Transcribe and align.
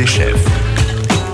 des 0.00 0.06
chefs. 0.06 0.42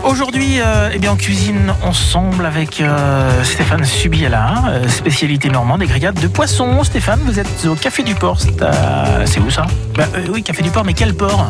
Aujourd'hui, 0.02 0.58
euh, 0.60 0.90
eh 0.92 0.98
bien, 0.98 1.12
on 1.12 1.16
cuisine 1.16 1.72
ensemble 1.84 2.44
avec 2.44 2.80
euh, 2.80 3.44
Stéphane 3.44 3.84
Subiela, 3.84 4.64
euh, 4.68 4.88
spécialité 4.88 5.48
normande 5.50 5.80
des 5.80 5.86
grillades 5.86 6.18
de 6.20 6.26
poisson. 6.26 6.82
Stéphane, 6.82 7.20
vous 7.24 7.38
êtes 7.38 7.64
au 7.66 7.76
Café 7.76 8.02
du 8.02 8.16
Port. 8.16 8.40
C'est 8.40 8.60
à- 8.62 9.24
c'est 9.24 9.38
où 9.38 9.50
ça? 9.50 9.66
Bah, 9.94 10.06
euh, 10.16 10.26
Oui, 10.32 10.42
Café 10.42 10.62
du 10.64 10.70
Port, 10.70 10.84
mais 10.84 10.94
quel 10.94 11.14
port? 11.14 11.46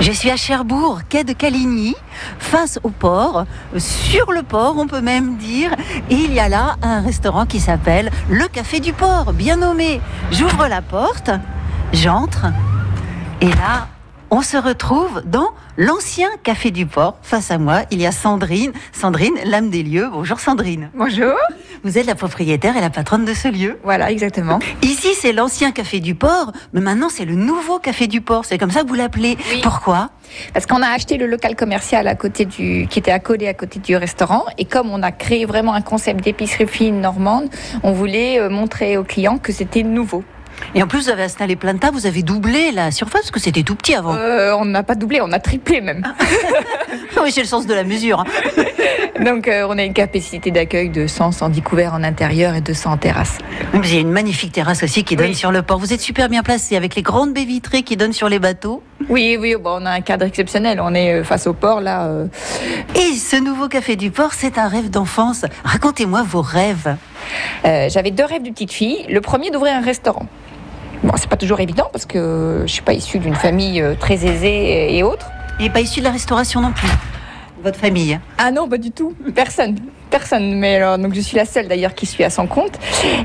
Je 0.00 0.12
suis 0.12 0.30
à 0.30 0.36
Cherbourg, 0.36 1.00
quai 1.08 1.24
de 1.24 1.32
Caligny, 1.32 1.94
face 2.50 2.80
au 2.82 2.88
port, 2.88 3.46
sur 3.78 4.32
le 4.32 4.42
port, 4.42 4.74
on 4.76 4.88
peut 4.88 5.00
même 5.00 5.36
dire. 5.36 5.70
Il 6.10 6.34
y 6.34 6.40
a 6.40 6.48
là 6.48 6.74
un 6.82 7.00
restaurant 7.00 7.46
qui 7.46 7.60
s'appelle 7.60 8.10
le 8.28 8.48
Café 8.48 8.80
du 8.80 8.92
Port, 8.92 9.32
bien 9.32 9.58
nommé. 9.58 10.00
J'ouvre 10.32 10.66
la 10.66 10.82
porte, 10.82 11.30
j'entre, 11.92 12.46
et 13.40 13.50
là, 13.50 13.86
on 14.32 14.42
se 14.42 14.56
retrouve 14.56 15.22
dans 15.24 15.50
l'ancien 15.76 16.28
Café 16.42 16.72
du 16.72 16.86
Port. 16.86 17.18
Face 17.22 17.52
à 17.52 17.58
moi, 17.58 17.82
il 17.92 18.00
y 18.00 18.06
a 18.06 18.12
Sandrine. 18.12 18.72
Sandrine, 18.90 19.34
l'âme 19.44 19.70
des 19.70 19.84
lieux. 19.84 20.08
Bonjour 20.12 20.40
Sandrine. 20.40 20.90
Bonjour. 20.94 21.36
Vous 21.82 21.96
êtes 21.96 22.06
la 22.06 22.14
propriétaire 22.14 22.76
et 22.76 22.80
la 22.80 22.90
patronne 22.90 23.24
de 23.24 23.32
ce 23.32 23.48
lieu. 23.48 23.78
Voilà, 23.84 24.10
exactement. 24.10 24.58
Ici, 24.82 25.14
c'est 25.14 25.32
l'ancien 25.32 25.72
Café 25.72 26.00
du 26.00 26.14
Port, 26.14 26.52
mais 26.74 26.80
maintenant, 26.80 27.08
c'est 27.08 27.24
le 27.24 27.34
nouveau 27.34 27.78
Café 27.78 28.06
du 28.06 28.20
Port. 28.20 28.44
C'est 28.44 28.58
comme 28.58 28.70
ça 28.70 28.82
que 28.82 28.88
vous 28.88 28.94
l'appelez. 28.94 29.38
Oui. 29.50 29.60
Pourquoi? 29.62 30.10
Parce 30.52 30.66
qu'on 30.66 30.82
a 30.82 30.88
acheté 30.88 31.16
le 31.16 31.26
local 31.26 31.56
commercial 31.56 32.06
à 32.06 32.14
côté 32.14 32.44
du, 32.44 32.86
qui 32.88 32.98
était 32.98 33.10
accolé 33.10 33.48
à 33.48 33.54
côté 33.54 33.78
du 33.78 33.96
restaurant. 33.96 34.44
Et 34.58 34.66
comme 34.66 34.90
on 34.90 35.02
a 35.02 35.10
créé 35.10 35.46
vraiment 35.46 35.72
un 35.72 35.80
concept 35.80 36.22
d'épicerie 36.22 36.66
fine 36.66 37.00
normande, 37.00 37.48
on 37.82 37.92
voulait 37.92 38.38
euh, 38.38 38.50
montrer 38.50 38.98
aux 38.98 39.04
clients 39.04 39.38
que 39.38 39.52
c'était 39.52 39.82
nouveau. 39.82 40.22
Et 40.74 40.82
en 40.82 40.86
plus, 40.86 41.04
vous 41.04 41.08
avez 41.08 41.22
installé 41.22 41.56
plein 41.56 41.72
de 41.72 41.78
tables, 41.78 41.96
vous 41.96 42.06
avez 42.06 42.22
doublé 42.22 42.70
la 42.72 42.90
surface, 42.90 43.22
parce 43.22 43.30
que 43.30 43.40
c'était 43.40 43.62
tout 43.62 43.74
petit 43.74 43.94
avant. 43.94 44.14
Euh, 44.14 44.52
on 44.54 44.66
n'a 44.66 44.82
pas 44.82 44.94
doublé, 44.94 45.20
on 45.22 45.32
a 45.32 45.38
triplé 45.38 45.80
même. 45.80 46.02
oui, 47.22 47.32
j'ai 47.34 47.40
le 47.40 47.46
sens 47.46 47.66
de 47.66 47.74
la 47.74 47.84
mesure. 47.84 48.24
Donc 49.24 49.48
euh, 49.48 49.66
on 49.68 49.76
a 49.78 49.84
une 49.84 49.92
capacité 49.92 50.50
d'accueil 50.50 50.88
de 50.88 51.06
100, 51.06 51.32
110 51.32 51.62
couverts 51.62 51.94
en 51.94 52.02
intérieur 52.02 52.54
et 52.54 52.60
200 52.60 52.92
en 52.92 52.96
terrasse. 52.96 53.38
Mais 53.74 53.80
Il 53.84 53.94
y 53.94 53.98
a 53.98 54.00
une 54.00 54.10
magnifique 54.10 54.52
terrasse 54.52 54.82
aussi 54.82 55.04
qui 55.04 55.14
donne 55.16 55.28
Oui. 55.28 55.34
sur 55.34 55.52
le 55.52 55.62
port. 55.62 55.78
Vous 55.78 55.92
êtes 55.92 56.00
super 56.00 56.28
bien 56.28 56.42
placé 56.42 56.76
avec 56.76 56.94
les 56.94 57.02
grandes 57.02 57.32
baies 57.34 57.44
vitrées 57.44 57.82
qui 57.82 57.96
donnent 57.96 58.12
sur 58.14 58.28
les 58.28 58.38
bateaux. 58.38 58.82
Oui, 59.08 59.36
oui, 59.38 59.56
bon, 59.60 59.78
on 59.82 59.86
a 59.86 59.90
un 59.90 60.00
cadre 60.00 60.24
exceptionnel. 60.24 60.80
On 60.82 60.94
est 60.94 61.14
euh, 61.20 61.24
face 61.24 61.46
au 61.46 61.52
port 61.52 61.80
là. 61.80 62.06
euh. 62.06 62.26
Et 62.94 63.12
ce 63.14 63.36
nouveau 63.36 63.68
Café 63.68 63.96
du 63.96 64.10
Port, 64.10 64.32
c'est 64.32 64.56
un 64.58 64.68
rêve 64.68 64.88
d'enfance. 64.90 65.44
Racontez-moi 65.64 66.22
vos 66.22 66.42
rêves. 66.42 66.96
Euh, 67.66 67.88
J'avais 67.90 68.10
deux 68.12 68.24
rêves 68.24 68.42
de 68.42 68.50
petite 68.50 68.72
fille. 68.72 69.04
Le 69.08 69.20
premier 69.20 69.50
d'ouvrir 69.50 69.74
un 69.74 69.82
restaurant. 69.82 70.26
Bon, 71.02 71.12
c'est 71.16 71.28
pas 71.28 71.36
toujours 71.36 71.60
évident 71.60 71.88
parce 71.92 72.06
que 72.06 72.62
je 72.66 72.72
suis 72.72 72.82
pas 72.82 72.92
issue 72.94 73.18
d'une 73.18 73.34
famille 73.34 73.82
très 74.00 74.24
aisée 74.26 74.96
et 74.96 75.02
autres. 75.02 75.26
Il 75.58 75.64
n'est 75.64 75.70
pas 75.72 75.80
issu 75.80 76.00
de 76.00 76.04
la 76.04 76.10
restauration 76.10 76.60
non 76.60 76.72
plus. 76.72 76.88
Votre 77.62 77.78
famille? 77.78 78.18
Ah 78.38 78.50
non, 78.50 78.68
pas 78.68 78.78
du 78.78 78.90
tout. 78.90 79.14
Personne. 79.34 79.76
Personne. 80.10 80.54
Mais 80.58 80.76
alors, 80.76 80.98
donc 80.98 81.14
je 81.14 81.20
suis 81.20 81.36
la 81.36 81.44
seule 81.44 81.68
d'ailleurs 81.68 81.94
qui 81.94 82.06
suis 82.06 82.24
à 82.24 82.30
son 82.30 82.46
compte. 82.46 82.72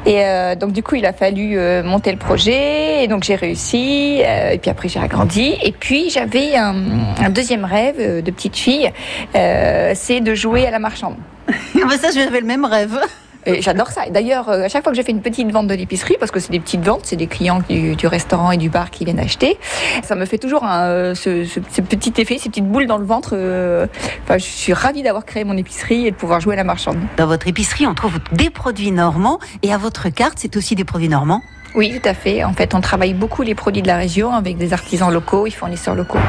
Et 0.05 0.23
euh, 0.25 0.55
donc 0.55 0.71
du 0.71 0.83
coup, 0.83 0.95
il 0.95 1.05
a 1.05 1.13
fallu 1.13 1.57
euh, 1.57 1.83
monter 1.83 2.11
le 2.11 2.17
projet. 2.17 3.03
Et 3.03 3.07
donc 3.07 3.23
j'ai 3.23 3.35
réussi. 3.35 4.21
euh, 4.23 4.51
et 4.51 4.57
puis 4.57 4.69
après, 4.69 4.89
j'ai 4.89 4.99
agrandi. 4.99 5.55
Et 5.63 5.71
puis 5.71 6.09
j'avais 6.09 6.55
un, 6.55 6.75
un 7.19 7.29
deuxième 7.29 7.65
rêve 7.65 7.97
de 8.23 8.31
petite 8.31 8.55
fille, 8.57 8.91
c'est 9.33 10.19
de 10.19 10.35
jouer 10.35 10.67
à 10.67 10.71
la 10.71 10.79
marchande. 10.79 11.15
Ah 11.77 11.87
bah 11.87 11.97
ça, 11.97 12.09
j'avais 12.11 12.39
le 12.39 12.47
même 12.47 12.65
rêve. 12.65 12.97
Et 13.45 13.61
j'adore 13.61 13.87
ça. 13.89 14.09
D'ailleurs, 14.09 14.49
euh, 14.49 14.63
à 14.63 14.69
chaque 14.69 14.83
fois 14.83 14.91
que 14.91 14.97
je 14.97 15.03
fais 15.03 15.11
une 15.11 15.21
petite 15.21 15.51
vente 15.51 15.67
de 15.67 15.73
l'épicerie, 15.75 16.15
parce 16.19 16.31
que 16.31 16.39
c'est 16.39 16.51
des 16.51 16.59
petites 16.59 16.81
ventes, 16.83 17.01
c'est 17.03 17.15
des 17.15 17.27
clients 17.27 17.61
du, 17.69 17.95
du 17.95 18.07
restaurant 18.07 18.51
et 18.51 18.57
du 18.57 18.69
bar 18.69 18.89
qui 18.91 19.05
viennent 19.05 19.19
acheter, 19.19 19.57
ça 20.03 20.15
me 20.15 20.25
fait 20.25 20.37
toujours 20.37 20.63
un, 20.63 20.83
euh, 20.87 21.15
ce, 21.15 21.45
ce- 21.45 21.59
ce 21.71 21.81
petit 21.81 22.13
effet, 22.21 22.37
ces 22.37 22.49
petites 22.49 22.67
boules 22.67 22.87
dans 22.87 22.97
le 22.97 23.05
ventre. 23.05 23.31
euh, 23.33 23.87
Enfin, 24.23 24.37
je 24.37 24.43
suis 24.45 24.73
ravie 24.73 25.03
d'avoir 25.03 25.25
créé 25.25 25.43
mon 25.43 25.55
épicerie 25.57 26.07
et 26.07 26.11
de 26.11 26.15
pouvoir 26.15 26.39
jouer 26.41 26.53
à 26.53 26.57
la 26.57 26.63
marchande. 26.63 26.97
Dans 27.17 27.27
votre 27.27 27.47
épicerie, 27.47 27.85
on 27.87 27.93
trouve 27.93 28.19
des 28.31 28.49
produits 28.49 28.91
normands. 28.91 29.39
Et 29.61 29.71
à 29.73 29.77
votre 29.77 30.09
carte, 30.09 30.37
c'est 30.37 30.55
aussi 30.57 30.75
des 30.75 30.83
produits 30.85 31.09
normands. 31.09 31.41
Oui, 31.75 31.99
tout 32.01 32.07
à 32.07 32.13
fait. 32.13 32.43
En 32.43 32.53
fait, 32.53 32.73
on 32.73 32.79
travaille 32.81 33.13
beaucoup 33.13 33.41
les 33.41 33.53
produits 33.55 33.81
de 33.81 33.87
la 33.87 33.97
région 33.97 34.33
avec 34.33 34.57
des 34.57 34.71
artisans 34.71 35.11
locaux 35.11 35.45
et 35.45 35.51
fournisseurs 35.51 35.93
locaux 35.95 36.19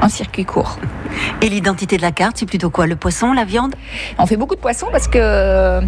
en 0.00 0.08
circuit 0.08 0.44
court. 0.46 0.78
Et 1.42 1.48
l'identité 1.50 1.96
de 1.98 2.02
la 2.02 2.10
carte, 2.12 2.36
c'est 2.38 2.46
plutôt 2.46 2.70
quoi 2.70 2.86
Le 2.86 2.96
poisson, 2.96 3.32
la 3.32 3.44
viande? 3.44 3.74
On 4.18 4.26
fait 4.26 4.36
beaucoup 4.38 4.54
de 4.54 4.60
poissons 4.60 4.88
parce 4.90 5.06
que 5.08 5.18
euh, 5.20 5.80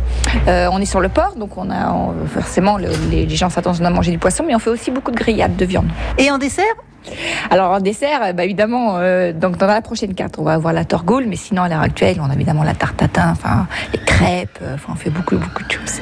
on 0.71 0.81
est 0.81 0.85
sur 0.87 1.01
le 1.01 1.09
port, 1.09 1.35
donc 1.37 1.57
on 1.57 1.71
a 1.71 1.91
on- 1.93 2.27
forcément 2.27 2.77
le- 2.77 2.91
les, 3.11 3.29
gens 3.31 3.49
s'attendent 3.49 3.81
à 3.83 3.91
manger 3.91 4.11
du 4.11 4.19
poisson, 4.19 4.45
mais 4.47 4.55
on 4.55 4.59
fait 4.59 4.71
aussi 4.71 4.91
beaucoup 4.91 5.11
de 5.11 5.17
grillades 5.17 5.57
de 5.57 5.65
viande. 5.65 5.89
Et 6.19 6.31
en 6.31 6.39
dessert? 6.39 6.65
Alors 7.51 7.71
en 7.71 7.81
dessert, 7.81 8.21
euh, 8.23 8.33
bah, 8.33 8.45
évidemment, 8.45 8.97
euh, 8.99 9.33
donc 9.33 9.57
dans 9.57 9.67
la 9.67 9.81
prochaine 9.81 10.15
carte, 10.15 10.39
on 10.39 10.43
va 10.43 10.55
avoir 10.55 10.73
la 10.75 10.85
torgoule, 10.85 11.25
mais 11.27 11.37
sinon 11.37 11.63
à 11.63 11.69
l'heure 11.69 11.81
actuelle, 11.81 12.19
on 12.21 12.29
a 12.29 12.35
évidemment 12.35 12.65
la 12.65 12.75
tarte 12.75 12.97
tatin, 12.99 13.31
enfin 13.31 13.67
les 13.93 14.01
crêpes, 14.01 14.59
enfin 14.75 14.93
on 14.93 14.97
fait 14.97 15.11
beaucoup 15.11 15.37
beaucoup 15.37 15.63
de 15.65 15.71
choses. 15.73 16.01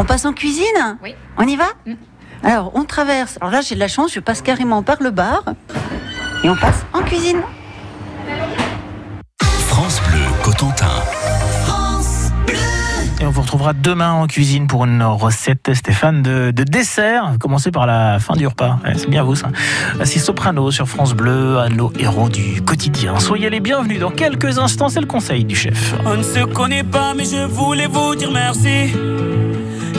On 0.00 0.04
passe 0.04 0.24
en 0.24 0.32
cuisine? 0.32 0.98
Oui. 1.02 1.14
On 1.36 1.46
y 1.46 1.54
va? 1.56 1.66
Mm. 1.86 1.92
Alors, 2.42 2.72
on 2.74 2.84
traverse. 2.84 3.36
Alors 3.40 3.52
là, 3.52 3.60
j'ai 3.60 3.74
de 3.74 3.80
la 3.80 3.88
chance, 3.88 4.12
je 4.14 4.20
passe 4.20 4.42
carrément 4.42 4.82
par 4.82 5.02
le 5.02 5.10
bar. 5.10 5.42
Et 6.44 6.48
on 6.48 6.56
passe 6.56 6.86
en 6.92 7.02
cuisine. 7.02 7.42
France 9.40 10.00
Bleu 10.08 10.20
Cotentin. 10.42 10.86
Et 13.20 13.26
on 13.26 13.30
vous 13.30 13.42
retrouvera 13.42 13.72
demain 13.72 14.12
en 14.12 14.28
cuisine 14.28 14.68
pour 14.68 14.84
une 14.84 15.02
recette, 15.02 15.74
Stéphane, 15.74 16.22
de, 16.22 16.52
de 16.52 16.62
dessert. 16.62 17.32
Commencez 17.40 17.72
par 17.72 17.84
la 17.84 18.20
fin 18.20 18.34
du 18.34 18.46
repas. 18.46 18.78
Ouais, 18.84 18.92
c'est 18.96 19.10
bien 19.10 19.24
vous, 19.24 19.34
ça. 19.34 19.48
C'est 20.04 20.20
Soprano 20.20 20.70
sur 20.70 20.88
France 20.88 21.14
Bleu, 21.14 21.58
à 21.58 21.68
nos 21.68 21.92
héros 21.98 22.28
du 22.28 22.62
quotidien. 22.62 23.18
Soyez 23.18 23.50
les 23.50 23.58
bienvenus. 23.58 23.98
Dans 23.98 24.12
quelques 24.12 24.58
instants, 24.58 24.88
c'est 24.88 25.00
le 25.00 25.06
conseil 25.06 25.44
du 25.44 25.56
chef. 25.56 25.94
On 26.06 26.16
ne 26.16 26.22
se 26.22 26.44
connaît 26.44 26.84
pas, 26.84 27.12
mais 27.14 27.24
je 27.24 27.44
voulais 27.44 27.88
vous 27.88 28.14
dire 28.14 28.30
merci. 28.30 28.94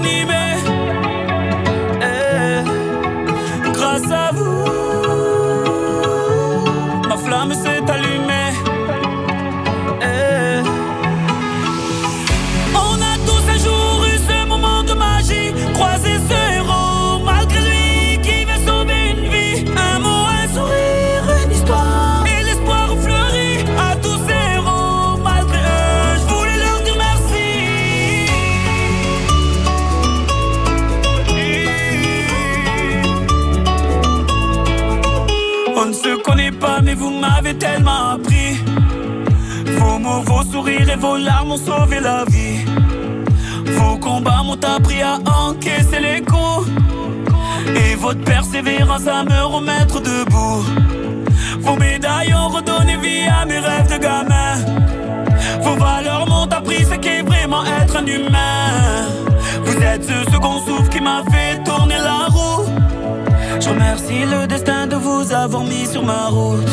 M'avez 0.00 0.39
vous 37.00 37.10
m'avez 37.10 37.54
tellement 37.54 38.10
appris. 38.14 38.52
Vos 39.78 39.98
mots, 39.98 40.22
vos 40.26 40.44
sourires 40.52 40.90
et 40.90 40.96
vos 40.96 41.16
larmes 41.16 41.52
ont 41.52 41.56
sauvé 41.56 41.98
la 42.00 42.24
vie. 42.26 42.58
Vos 43.78 43.96
combats 43.96 44.42
m'ont 44.44 44.64
appris 44.76 45.00
à 45.02 45.18
encaisser 45.48 46.00
les 46.00 46.20
coups. 46.20 46.68
Et 47.82 47.94
votre 47.94 48.22
persévérance 48.22 49.06
à 49.06 49.24
me 49.24 49.40
remettre 49.54 50.00
debout. 50.00 50.62
Vos 51.60 51.76
médailles 51.76 52.34
ont 52.34 52.48
redonné 52.48 52.96
vie 52.98 53.26
à 53.40 53.46
mes 53.46 53.58
rêves 53.58 53.90
de 53.94 53.98
gamin. 53.98 54.54
Vos 55.62 55.76
valeurs 55.76 56.26
m'ont 56.28 56.50
appris 56.58 56.84
ce 56.84 56.96
qu'est 56.96 57.22
vraiment 57.22 57.64
être 57.80 57.96
un 57.96 58.06
humain. 58.06 59.08
Vous 59.64 59.82
êtes 59.82 60.04
ce 60.04 60.30
second 60.32 60.58
souffle 60.66 60.90
qui 60.90 61.00
m'a 61.00 61.22
fait. 61.30 61.39
Je 63.70 63.74
remercie 63.74 64.24
le 64.24 64.48
destin 64.48 64.88
de 64.88 64.96
vous 64.96 65.32
avoir 65.32 65.62
mis 65.62 65.86
sur 65.86 66.02
ma 66.02 66.26
route. 66.26 66.68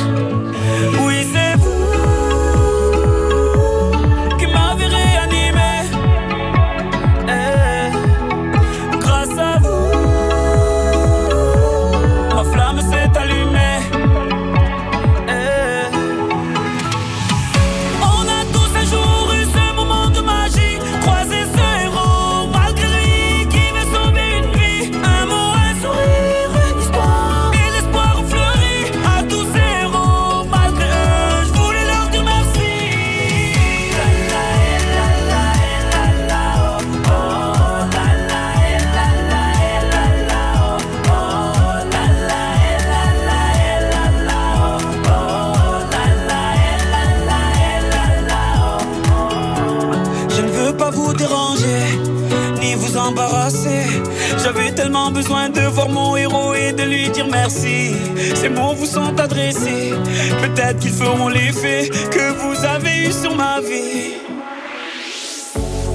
Besoin 55.14 55.50
de 55.50 55.62
voir 55.62 55.90
mon 55.90 56.16
héros 56.16 56.54
et 56.54 56.74
de 56.74 56.84
lui 56.84 57.10
dire 57.10 57.28
merci. 57.32 57.96
Ces 58.36 58.50
mots 58.50 58.74
vous 58.74 58.86
sont 58.86 59.18
adressés. 59.20 59.94
Peut-être 60.42 60.80
qu'ils 60.80 60.92
feront 60.92 61.30
l'effet 61.30 61.90
que 62.12 62.34
vous 62.34 62.66
avez 62.66 63.08
eu 63.08 63.12
sur 63.12 63.36
ma 63.36 63.60
vie. 63.62 64.18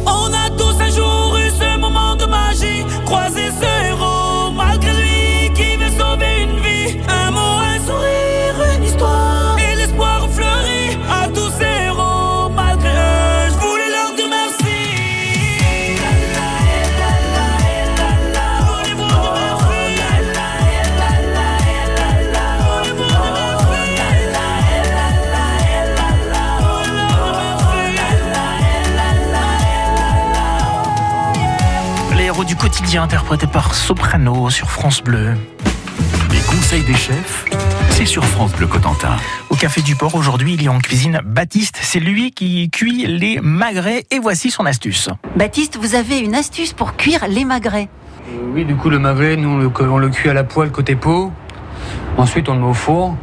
On 0.06 0.32
a 0.32 0.50
tous 0.58 0.74
un 0.80 0.90
jour 0.90 1.36
eu 1.38 1.50
ce 1.50 1.78
moment 1.78 2.16
de 2.16 2.24
magie. 2.24 2.84
Croiser 3.04 3.51
interprétés 32.98 33.46
par 33.46 33.74
Soprano 33.74 34.50
sur 34.50 34.70
France 34.70 35.02
Bleu. 35.02 35.34
Les 36.30 36.40
conseils 36.40 36.82
des 36.82 36.94
chefs, 36.94 37.44
c'est 37.90 38.04
sur 38.04 38.24
France 38.24 38.52
Bleu 38.52 38.66
Cotentin. 38.66 39.16
Au 39.50 39.56
Café 39.56 39.80
du 39.80 39.96
Port, 39.96 40.14
aujourd'hui, 40.14 40.54
il 40.54 40.62
y 40.62 40.68
a 40.68 40.72
en 40.72 40.78
cuisine 40.78 41.20
Baptiste. 41.24 41.78
C'est 41.80 42.00
lui 42.00 42.32
qui 42.32 42.68
cuit 42.70 43.06
les 43.06 43.40
magrets 43.40 44.04
et 44.10 44.18
voici 44.18 44.50
son 44.50 44.66
astuce. 44.66 45.08
Baptiste, 45.36 45.78
vous 45.80 45.94
avez 45.94 46.18
une 46.18 46.34
astuce 46.34 46.72
pour 46.72 46.96
cuire 46.96 47.26
les 47.28 47.44
magrets. 47.44 47.88
Euh, 48.28 48.52
Oui, 48.52 48.64
du 48.64 48.74
coup, 48.76 48.90
le 48.90 48.98
magret, 48.98 49.36
nous, 49.36 49.50
on 49.50 49.58
le, 49.58 49.70
on 49.90 49.98
le 49.98 50.08
cuit 50.10 50.28
à 50.28 50.34
la 50.34 50.44
poêle 50.44 50.70
côté 50.70 50.94
peau. 50.94 51.32
Ensuite, 52.18 52.48
on 52.48 52.54
le 52.54 52.60
met 52.60 52.66
au 52.66 52.74
four 52.74 53.16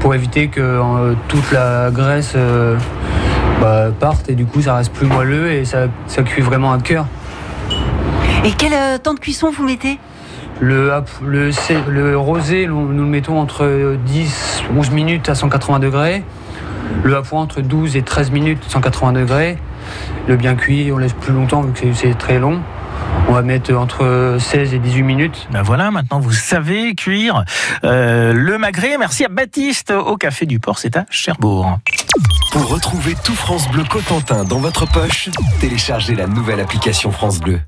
pour 0.00 0.14
éviter 0.14 0.48
que 0.48 0.60
euh, 0.60 1.14
toute 1.28 1.50
la 1.50 1.90
graisse 1.90 2.34
euh, 2.36 2.76
bah, 3.60 3.88
parte 3.98 4.28
et 4.28 4.34
du 4.34 4.46
coup, 4.46 4.62
ça 4.62 4.76
reste 4.76 4.92
plus 4.92 5.06
moelleux 5.06 5.50
et 5.50 5.64
ça, 5.64 5.88
ça 6.06 6.22
cuit 6.22 6.42
vraiment 6.42 6.72
à 6.72 6.78
cœur. 6.78 7.06
Et 8.46 8.52
quel 8.52 8.72
euh, 8.72 8.98
temps 8.98 9.14
de 9.14 9.18
cuisson 9.18 9.50
vous 9.50 9.64
mettez 9.64 9.98
Le, 10.60 10.92
rosé, 12.16 12.66
nous, 12.68 12.92
nous 12.92 13.02
le 13.02 13.08
mettons 13.08 13.40
entre 13.40 13.96
10, 14.06 14.62
11 14.76 14.90
minutes 14.90 15.28
à 15.28 15.34
180 15.34 15.80
degrés. 15.80 16.22
Le 17.02 17.16
happois 17.16 17.40
entre 17.40 17.60
12 17.60 17.96
et 17.96 18.02
13 18.02 18.30
minutes, 18.30 18.62
180 18.68 19.12
degrés. 19.14 19.58
Le 20.28 20.36
bien 20.36 20.54
cuit, 20.54 20.92
on 20.92 20.98
laisse 20.98 21.12
plus 21.12 21.32
longtemps 21.32 21.62
vu 21.62 21.72
que 21.72 21.78
c'est- 21.80 21.94
c'est 21.94 22.14
très 22.16 22.38
long. 22.38 22.62
On 23.28 23.32
va 23.32 23.42
mettre 23.42 23.74
entre 23.74 24.36
16 24.38 24.74
et 24.74 24.78
18 24.78 25.02
minutes. 25.02 25.48
Ben 25.50 25.62
voilà, 25.62 25.90
maintenant 25.90 26.20
vous 26.20 26.32
savez 26.32 26.94
cuire 26.94 27.44
euh, 27.82 28.32
le 28.32 28.58
magret. 28.58 28.96
Merci 28.98 29.24
à 29.24 29.28
Baptiste 29.28 29.90
au 29.90 30.16
Café 30.16 30.46
du 30.46 30.60
Port, 30.60 30.78
c'est 30.78 30.96
à 30.96 31.04
Cherbourg. 31.10 31.78
Pour 32.52 32.68
retrouver 32.68 33.14
tout 33.24 33.34
France 33.34 33.68
Bleu 33.70 33.82
Cotentin 33.84 34.44
dans 34.44 34.58
votre 34.58 34.86
poche, 34.86 35.28
téléchargez 35.60 36.14
la 36.14 36.26
nouvelle 36.26 36.60
application 36.60 37.10
France 37.10 37.40
Bleu. 37.40 37.60